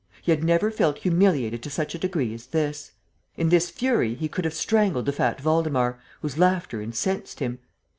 He 0.23 0.31
had 0.31 0.43
never 0.43 0.71
felt 0.71 0.97
humiliated 0.97 1.61
to 1.61 1.69
such 1.69 1.93
a 1.93 1.99
degree 1.99 2.33
as 2.33 2.47
this. 2.47 2.93
In 3.37 3.49
this 3.49 3.69
fury, 3.69 4.15
he 4.15 4.27
could 4.27 4.45
have 4.45 4.53
strangled 4.55 5.05
the 5.05 5.11
fat 5.13 5.45
Waldemar, 5.45 5.99
whose 6.23 6.39
laughter 6.39 6.81
incensed 6.81 7.39
him. 7.39 7.59